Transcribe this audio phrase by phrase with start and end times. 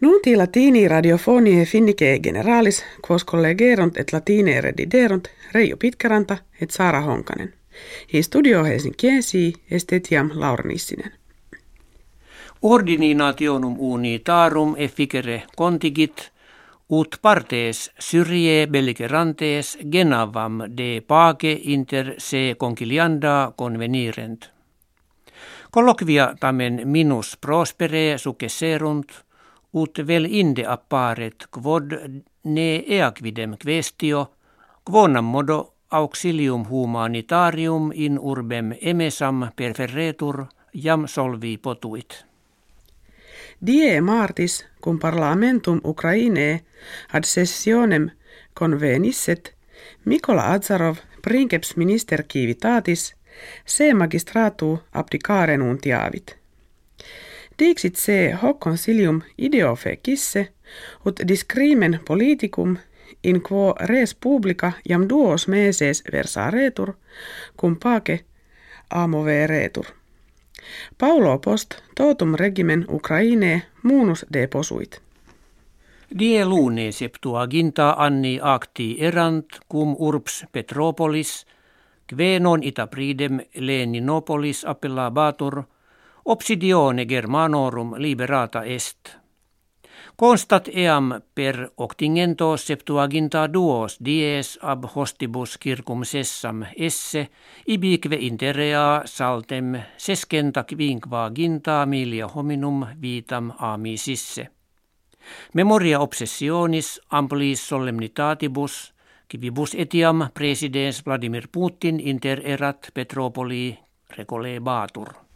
[0.00, 7.52] Nunti latini radiofonie finnike generalis, quos collegerunt et latine rediderunt Reijo Pitkäranta et Saara Honkanen.
[8.12, 11.12] In studio Helsinkiensi estetiam Laura Nissinen.
[12.62, 16.30] Ordininationum unitarum efficere contigit,
[16.90, 24.50] ut partes syrie belligerantes genavam de pace inter se concilianda convenirent.
[25.70, 29.12] Colloquia tamen minus prospere successerunt,
[29.72, 31.92] ut vel inde apparet quod
[32.44, 34.30] ne eaquidem questio,
[34.84, 42.24] quonam modo auxilium humanitarium in urbem emesam perferretur jam solvi potuit.
[43.66, 46.60] Die martis, cum parlamentum Ukraine
[47.12, 48.10] ad sessionem
[48.54, 49.54] convenisset,
[50.04, 53.14] Mikola Azarov princeps minister civitatis,
[53.64, 56.36] se magistratu abdicare nuntiavit.
[57.60, 60.46] Dixit se hoc consilium ideo fecisse,
[61.06, 62.76] ut discrimen politicum
[63.22, 66.94] in quo res publica jam duos meses versaretur,
[67.56, 68.20] cum pace
[68.90, 69.86] amoveretur.
[70.98, 75.00] Paulo post totum regimen Ukraine munus deposuit.
[76.18, 81.46] Die lune septuaginta anni acti erant cum urbs Petropolis,
[82.06, 85.62] kve non ita pridem Leninopolis appellabatur,
[86.24, 89.20] obsidione Germanorum liberata est.
[90.16, 97.28] Constat eam per octingento septuaginta duos dies ab hostibus circum sessam esse,
[97.66, 104.48] ibique interea saltem sescenta quinqua ginta milia hominum vitam amisisse.
[105.54, 108.92] Memoria obsessionis amplis solemnitatibus,
[109.28, 113.78] kivibus etiam presidens Vladimir Putin inter erat Petropoli
[114.18, 115.29] recolebatur.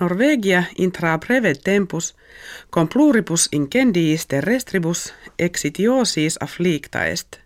[0.00, 2.14] Norvegia intra breve tempus,
[2.70, 7.38] com pluribus incendiis terrestribus exitiosis afflicta est.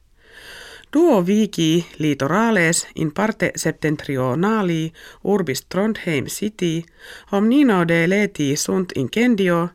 [0.93, 6.85] Duo vici litorales in parte septentrionali urbis Trondheim city,
[7.33, 9.69] omnino de leti sunt incendio,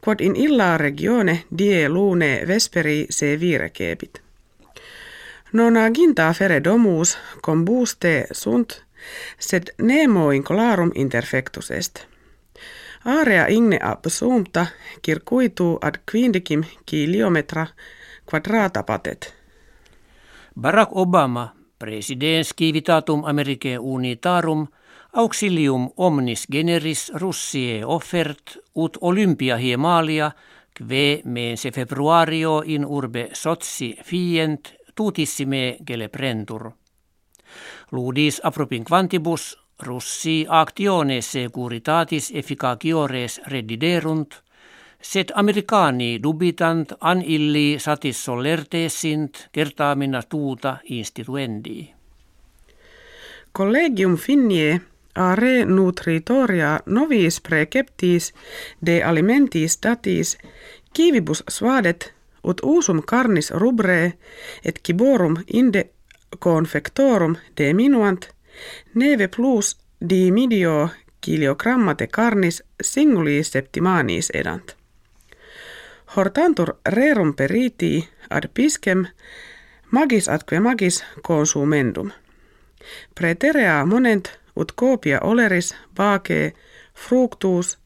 [0.00, 4.20] quod in illa regione die lune vesperi se virecepit.
[5.52, 8.84] Non aginta fere domus combuste sunt,
[9.38, 12.09] sed nemo in colarum interfectus est.
[13.04, 14.66] Area igne absumta
[15.00, 17.66] circuitu ad quindicim kilometra
[18.24, 19.34] quadrata patet.
[20.54, 24.66] Barack Obama, presidens civitatum Americae unitarum,
[25.12, 30.30] auxilium omnis generis Russie offert ut Olympia hiemalia,
[30.74, 36.70] kve mense februario in urbe Sotsi fient tutissime geleprentur.
[37.92, 44.34] Ludis apropin quantibus Russi actiones securitatis efficaciores rediderunt,
[45.02, 51.90] sed americani dubitant an illi satis solertesint kertaamina tuuta instituendi.
[53.56, 54.80] Collegium Finnie
[55.14, 58.32] a re nutritoria novis preceptis
[58.86, 60.38] de alimentis datis
[60.92, 62.12] kivibus svadet
[62.44, 64.12] ut usum carnis rubre
[64.64, 65.84] et ciborum inde
[66.38, 68.28] confectorum deminuant–
[68.94, 69.78] Neve plus
[70.10, 70.88] dimidio
[71.20, 74.76] kilogrammate carnis singulis septimanis edant.
[76.16, 79.06] Hortantur rerum periti ad piscem
[79.90, 82.10] magis atque magis consumendum.
[83.14, 86.52] Preterea monent ut copia oleris vace
[86.94, 87.78] fructus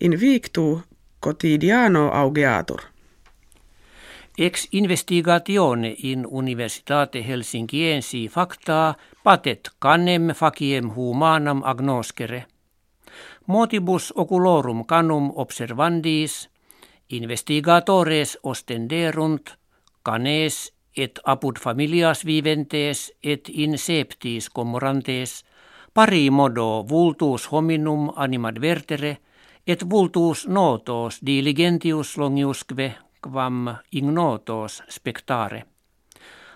[0.00, 0.82] in victu
[1.20, 2.93] quotidiano augeatur.
[4.38, 12.44] Ex investigatione in Universitate Helsinkiensi facta patet canem faciem humanam agnoscere.
[13.46, 16.50] Motibus oculorum canum observandis,
[17.10, 19.54] investigatores ostenderunt,
[20.02, 25.44] canes et apud familias viventes et inseptis commorantes,
[25.94, 29.18] pari modo vultus hominum animad vertere,
[29.66, 32.94] et vultus notos diligentius longiusque
[33.24, 35.64] quam ignotos spectare.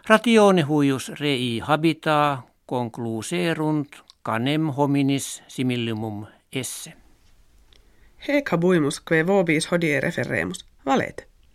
[0.09, 6.93] Ratione huius rei habita concluserunt canem hominis simillimum esse.
[8.29, 10.67] Hec habuimus que vobis hodie referemus.
[10.87, 11.28] Valete.